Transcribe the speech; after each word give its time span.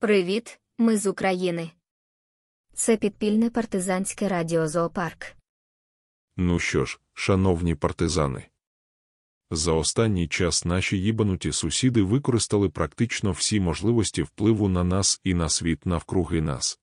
Привіт, 0.00 0.60
ми 0.78 0.96
з 0.96 1.06
України. 1.06 1.70
Це 2.74 2.96
підпільне 2.96 3.50
партизанське 3.50 4.28
радіо 4.28 4.68
Зоопарк. 4.68 5.36
Ну 6.36 6.58
що 6.58 6.84
ж, 6.84 7.00
шановні 7.12 7.74
партизани. 7.74 8.46
За 9.50 9.72
останній 9.72 10.28
час 10.28 10.64
наші 10.64 10.98
їбануті 10.98 11.52
сусіди 11.52 12.02
використали 12.02 12.68
практично 12.68 13.32
всі 13.32 13.60
можливості 13.60 14.22
впливу 14.22 14.68
на 14.68 14.84
нас 14.84 15.20
і 15.24 15.34
на 15.34 15.48
світ 15.48 15.86
навкруги 15.86 16.40
нас. 16.40 16.80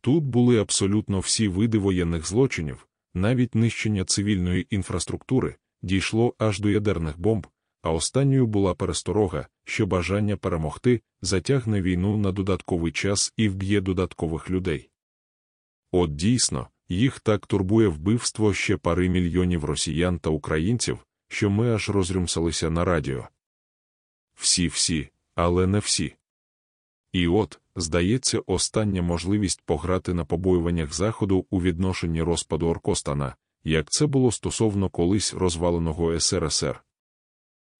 Тут 0.00 0.24
були 0.24 0.60
абсолютно 0.60 1.20
всі 1.20 1.48
види 1.48 1.78
воєнних 1.78 2.26
злочинів, 2.26 2.88
навіть 3.14 3.54
нищення 3.54 4.04
цивільної 4.04 4.66
інфраструктури, 4.70 5.56
дійшло 5.82 6.34
аж 6.38 6.60
до 6.60 6.70
ядерних 6.70 7.18
бомб, 7.18 7.46
а 7.84 7.90
останньою 7.90 8.46
була 8.46 8.74
пересторога, 8.74 9.46
що 9.64 9.86
бажання 9.86 10.36
перемогти 10.36 11.00
затягне 11.22 11.82
війну 11.82 12.16
на 12.16 12.32
додатковий 12.32 12.92
час 12.92 13.32
і 13.36 13.48
вб'є 13.48 13.80
додаткових 13.80 14.50
людей. 14.50 14.90
От 15.92 16.16
дійсно, 16.16 16.68
їх 16.88 17.20
так 17.20 17.46
турбує 17.46 17.88
вбивство 17.88 18.54
ще 18.54 18.76
пари 18.76 19.08
мільйонів 19.08 19.64
росіян 19.64 20.18
та 20.18 20.30
українців, 20.30 20.98
що 21.28 21.50
ми 21.50 21.74
аж 21.74 21.90
розрюмсалися 21.90 22.70
на 22.70 22.84
радіо. 22.84 23.28
Всі-всі, 24.34 25.08
але 25.34 25.66
не 25.66 25.78
всі. 25.78 26.14
І 27.12 27.26
от, 27.26 27.60
здається, 27.76 28.40
остання 28.46 29.02
можливість 29.02 29.62
пограти 29.62 30.14
на 30.14 30.24
побоюваннях 30.24 30.94
Заходу 30.94 31.46
у 31.50 31.62
відношенні 31.62 32.22
розпаду 32.22 32.66
Оркостана, 32.66 33.36
як 33.64 33.90
це 33.90 34.06
було 34.06 34.32
стосовно 34.32 34.88
колись 34.90 35.34
розваленого 35.34 36.20
СРСР. 36.20 36.84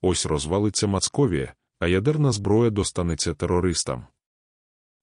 Ось 0.00 0.26
розвалиться 0.26 0.86
Мацковія, 0.86 1.54
а 1.78 1.86
ядерна 1.86 2.32
зброя 2.32 2.70
достанеться 2.70 3.34
терористам. 3.34 4.06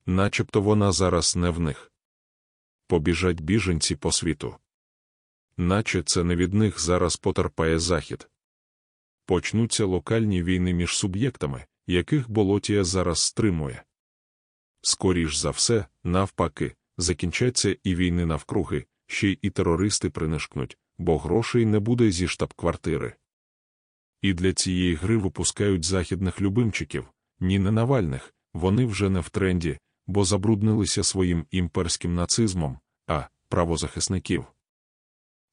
Начебто 0.05 0.61
вона 0.61 0.91
зараз 0.91 1.35
не 1.35 1.49
в 1.49 1.59
них. 1.59 1.91
Побіжать 2.87 3.41
біженці 3.41 3.95
по 3.95 4.11
світу. 4.11 4.55
Наче 5.57 6.03
це 6.03 6.23
не 6.23 6.35
від 6.35 6.53
них 6.53 6.79
зараз 6.79 7.17
потерпає 7.17 7.79
Захід. 7.79 8.29
Почнуться 9.25 9.85
локальні 9.85 10.43
війни 10.43 10.73
між 10.73 10.97
суб'єктами, 10.97 11.65
яких 11.87 12.29
Болотія 12.29 12.83
зараз 12.83 13.21
стримує. 13.21 13.83
Скоріш 14.81 15.35
за 15.35 15.49
все, 15.49 15.85
навпаки, 16.03 16.75
закінчаться 16.97 17.77
і 17.83 17.95
війни 17.95 18.25
навкруги, 18.25 18.85
ще 19.07 19.29
й 19.29 19.39
і 19.41 19.49
терористи 19.49 20.09
принишкнуть, 20.09 20.77
бо 20.97 21.17
грошей 21.17 21.65
не 21.65 21.79
буде 21.79 22.11
зі 22.11 22.27
штаб-квартири. 22.27 23.15
І 24.25 24.33
для 24.33 24.53
цієї 24.53 24.95
гри 24.95 25.17
випускають 25.17 25.85
західних 25.85 26.41
любимчиків, 26.41 27.07
ні 27.39 27.59
не 27.59 27.71
Навальних, 27.71 28.33
вони 28.53 28.85
вже 28.85 29.09
не 29.09 29.19
в 29.19 29.29
тренді, 29.29 29.79
бо 30.07 30.25
забруднилися 30.25 31.03
своїм 31.03 31.45
імперським 31.51 32.15
нацизмом, 32.15 32.79
а 33.07 33.27
правозахисників. 33.49 34.45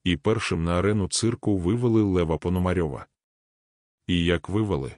І 0.04 0.16
першим 0.16 0.64
на 0.64 0.78
арену 0.78 1.08
цирку 1.08 1.58
вивели 1.58 2.02
Лева 2.02 2.38
Пономарьова. 2.38 3.06
І 4.06 4.24
як 4.24 4.48
вивели? 4.48 4.92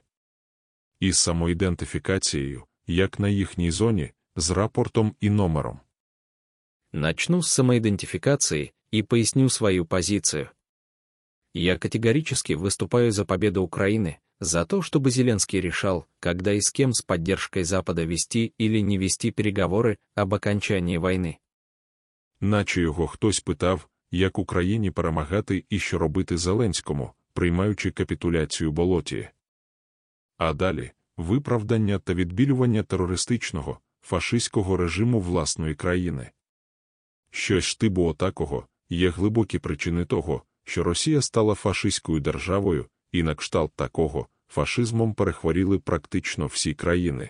Із 0.99 1.17
самоідентифікацією, 1.17 2.63
як 2.87 3.19
на 3.19 3.29
їхній 3.29 3.71
зоні, 3.71 4.11
з 4.35 4.51
рапортом 4.51 5.15
і 5.19 5.29
номером. 5.29 5.79
Начну 6.91 7.43
с 7.43 7.51
самоидентификации 7.51 8.71
и 8.93 9.03
поясню 9.03 9.49
свою 9.49 9.85
позицию. 9.85 10.49
Я 11.54 11.78
категорически 11.78 12.52
выступаю 12.52 13.10
за 13.10 13.24
победу 13.24 13.62
Украины, 13.62 14.18
за 14.40 14.64
то, 14.64 14.82
чтобы 14.82 15.10
Зеленский 15.10 15.60
решал, 15.60 16.06
когда 16.20 16.52
и 16.52 16.60
с 16.60 16.70
кем 16.70 16.92
с 16.92 17.02
поддержкой 17.02 17.64
Запада 17.64 18.04
вести 18.04 18.54
или 18.58 18.80
не 18.80 18.98
вести 18.98 19.30
переговоры 19.30 19.98
об 20.14 20.34
окончании 20.34 20.96
войны. 20.96 21.38
Наче 22.40 22.80
його 22.80 23.06
хтось 23.06 23.40
питав, 23.40 23.88
як 24.10 24.38
Україні 24.38 24.90
перемагати 24.90 25.64
і 25.68 25.78
що 25.78 25.98
робити 25.98 26.36
Зеленському, 26.38 27.12
приймаючи 27.32 27.90
капітуляцію 27.90 28.72
болотії. 28.72 29.28
А 30.36 30.52
далі 30.52 30.90
виправдання 31.16 31.98
та 31.98 32.14
відбілювання 32.14 32.82
терористичного, 32.82 33.78
фашистського 34.02 34.76
режиму 34.76 35.20
власної 35.20 35.74
країни. 35.74 36.30
Щось 37.30 37.64
штибу 37.64 38.04
отакого 38.04 38.66
є 38.88 39.10
глибокі 39.10 39.58
причини 39.58 40.04
того, 40.04 40.42
що 40.65 40.83
Росія 40.83 41.21
стала 41.21 41.55
фашистською 41.55 42.19
державою, 42.19 42.85
і 43.11 43.23
на 43.23 43.35
кшталт 43.35 43.73
такого 43.75 44.27
фашизмом 44.47 45.13
перехворіли 45.13 45.79
практично 45.79 46.45
всі 46.45 46.73
країни. 46.73 47.29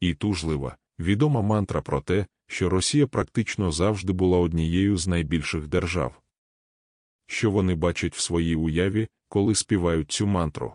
І 0.00 0.14
тужлива, 0.14 0.76
відома 0.98 1.42
мантра 1.42 1.82
про 1.82 2.00
те, 2.00 2.26
що 2.46 2.68
Росія 2.68 3.06
практично 3.06 3.72
завжди 3.72 4.12
була 4.12 4.38
однією 4.38 4.96
з 4.96 5.06
найбільших 5.06 5.66
держав. 5.66 6.20
Що 7.26 7.50
вони 7.50 7.74
бачать 7.74 8.14
в 8.14 8.20
своїй 8.20 8.56
уяві, 8.56 9.08
коли 9.28 9.54
співають 9.54 10.12
цю 10.12 10.26
мантру? 10.26 10.74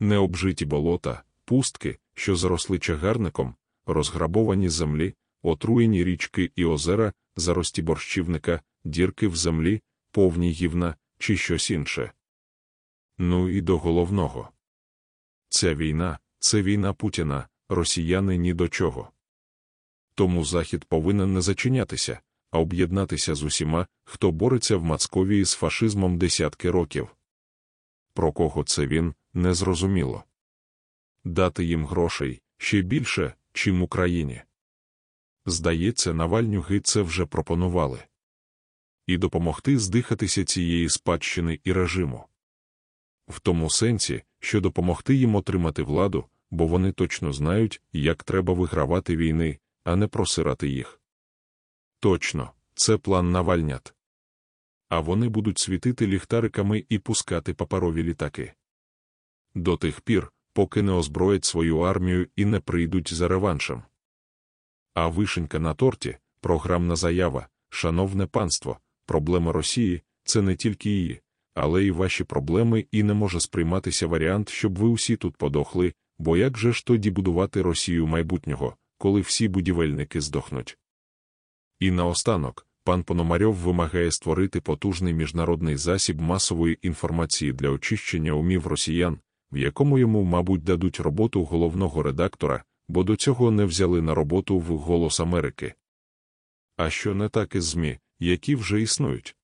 Необжиті 0.00 0.64
болота, 0.64 1.22
пустки, 1.44 1.98
що 2.14 2.36
заросли 2.36 2.78
чагарником, 2.78 3.54
розграбовані 3.86 4.68
землі, 4.68 5.14
отруєні 5.42 6.04
річки 6.04 6.50
і 6.56 6.64
озера, 6.64 7.12
зарості 7.36 7.82
борщівника, 7.82 8.60
дірки 8.84 9.28
в 9.28 9.36
землі, 9.36 9.80
повні 10.12 10.50
гівна 10.50 10.94
чи 11.18 11.36
щось 11.36 11.70
інше. 11.70 12.12
Ну 13.18 13.48
і 13.48 13.60
до 13.60 13.78
головного. 13.78 14.50
Ця 15.48 15.74
війна 15.74 16.18
це 16.38 16.62
війна 16.62 16.92
Путіна, 16.92 17.48
росіяни 17.68 18.36
ні 18.36 18.54
до 18.54 18.68
чого. 18.68 19.10
Тому 20.14 20.44
Захід 20.44 20.84
повинен 20.84 21.32
не 21.34 21.40
зачинятися, 21.40 22.20
а 22.50 22.58
об'єднатися 22.58 23.34
з 23.34 23.42
усіма, 23.42 23.86
хто 24.04 24.30
бореться 24.30 24.76
в 24.76 24.84
Мацковії 24.84 25.44
з 25.44 25.52
фашизмом 25.52 26.18
десятки 26.18 26.70
років. 26.70 27.16
Про 28.14 28.32
кого 28.32 28.64
це 28.64 28.86
він, 28.86 29.14
незрозуміло. 29.34 30.24
Дати 31.24 31.64
їм 31.64 31.86
грошей 31.86 32.40
ще 32.56 32.82
більше, 32.82 33.34
чим 33.52 33.82
Україні. 33.82 34.42
Здається, 35.46 36.14
Навальнюги 36.14 36.80
це 36.80 37.02
вже 37.02 37.26
пропонували. 37.26 38.04
І 39.06 39.16
допомогти 39.16 39.78
здихатися 39.78 40.44
цієї 40.44 40.88
спадщини 40.88 41.60
і 41.64 41.72
режиму. 41.72 42.24
В 43.28 43.40
тому 43.40 43.70
сенсі, 43.70 44.22
що 44.40 44.60
допомогти 44.60 45.14
їм 45.14 45.34
отримати 45.34 45.82
владу, 45.82 46.24
бо 46.50 46.66
вони 46.66 46.92
точно 46.92 47.32
знають, 47.32 47.82
як 47.92 48.24
треба 48.24 48.54
вигравати 48.54 49.16
війни, 49.16 49.58
а 49.84 49.96
не 49.96 50.06
просирати 50.06 50.68
їх. 50.68 51.00
Точно, 52.00 52.50
це 52.74 52.96
план 52.96 53.32
Навальнят. 53.32 53.94
А 54.88 55.00
вони 55.00 55.28
будуть 55.28 55.58
світити 55.58 56.06
ліхтариками 56.06 56.84
і 56.88 56.98
пускати 56.98 57.54
паперові 57.54 58.02
літаки. 58.02 58.52
До 59.54 59.76
тих 59.76 60.00
пір, 60.00 60.32
поки 60.52 60.82
не 60.82 60.92
озброять 60.92 61.44
свою 61.44 61.78
армію 61.78 62.28
і 62.36 62.44
не 62.44 62.60
прийдуть 62.60 63.14
за 63.14 63.28
реваншем. 63.28 63.82
А 64.94 65.08
вишенька 65.08 65.58
на 65.58 65.74
торті, 65.74 66.18
програмна 66.40 66.96
заява, 66.96 67.48
шановне 67.68 68.26
панство, 68.26 68.78
проблема 69.12 69.52
Росії 69.52 70.02
це 70.24 70.42
не 70.42 70.56
тільки 70.56 70.90
її, 70.90 71.20
але 71.54 71.84
й 71.84 71.90
ваші 71.90 72.24
проблеми, 72.24 72.86
і 72.90 73.02
не 73.02 73.14
може 73.14 73.40
сприйматися 73.40 74.06
варіант, 74.06 74.48
щоб 74.48 74.78
ви 74.78 74.88
усі 74.88 75.16
тут 75.16 75.36
подохли, 75.36 75.92
бо 76.18 76.36
як 76.36 76.58
же 76.58 76.72
ж 76.72 76.86
тоді 76.86 77.10
будувати 77.10 77.62
Росію 77.62 78.06
майбутнього, 78.06 78.76
коли 78.98 79.20
всі 79.20 79.48
будівельники 79.48 80.20
здохнуть? 80.20 80.78
І 81.80 81.90
наостанок, 81.90 82.66
пан 82.84 83.02
Пономарьов 83.02 83.54
вимагає 83.54 84.10
створити 84.10 84.60
потужний 84.60 85.14
міжнародний 85.14 85.76
засіб 85.76 86.20
масової 86.20 86.78
інформації 86.82 87.52
для 87.52 87.68
очищення 87.68 88.32
умів 88.32 88.66
росіян, 88.66 89.18
в 89.52 89.56
якому 89.58 89.98
йому, 89.98 90.22
мабуть, 90.22 90.64
дадуть 90.64 91.00
роботу 91.00 91.44
головного 91.44 92.02
редактора, 92.02 92.64
бо 92.88 93.04
до 93.04 93.16
цього 93.16 93.50
не 93.50 93.64
взяли 93.64 94.02
на 94.02 94.14
роботу 94.14 94.58
в 94.58 94.78
Голос 94.78 95.20
Америки. 95.20 95.74
А 96.76 96.90
що 96.90 97.14
не 97.14 97.28
так 97.28 97.54
із 97.54 97.64
ЗМІ, 97.64 97.98
які 98.24 98.56
вже 98.56 98.82
існують? 98.82 99.36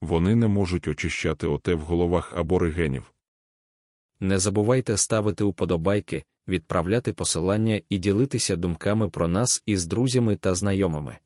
Вони 0.00 0.36
не 0.36 0.48
можуть 0.48 0.88
очищати 0.88 1.46
оте 1.46 1.74
в 1.74 1.80
головах 1.80 2.36
аборигенів. 2.36 3.12
Не 4.20 4.38
забувайте 4.38 4.96
ставити 4.96 5.44
уподобайки, 5.44 6.24
відправляти 6.48 7.12
посилання 7.12 7.82
і 7.88 7.98
ділитися 7.98 8.56
думками 8.56 9.08
про 9.08 9.28
нас 9.28 9.62
із 9.66 9.86
друзями 9.86 10.36
та 10.36 10.54
знайомими. 10.54 11.18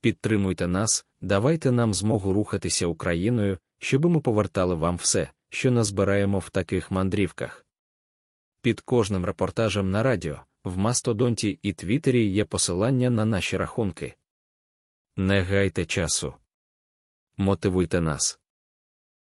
Підтримуйте 0.00 0.66
нас, 0.66 1.06
давайте 1.20 1.72
нам 1.72 1.94
змогу 1.94 2.32
рухатися 2.32 2.86
Україною, 2.86 3.58
щоби 3.78 4.08
ми 4.08 4.20
повертали 4.20 4.74
вам 4.74 4.96
все, 4.96 5.30
що 5.50 5.70
назбираємо 5.70 6.38
в 6.38 6.50
таких 6.50 6.90
мандрівках. 6.90 7.66
Під 8.62 8.80
кожним 8.80 9.24
репортажем 9.24 9.90
на 9.90 10.02
радіо, 10.02 10.40
в 10.64 10.78
Мастодонті 10.78 11.58
і 11.62 11.72
Твіттері 11.72 12.26
є 12.26 12.44
посилання 12.44 13.10
на 13.10 13.24
наші 13.24 13.56
рахунки. 13.56 14.14
Не 15.16 15.42
гайте 15.42 15.86
часу. 15.86 16.34
Мотивуйте 17.36 18.00
нас. 18.00 18.41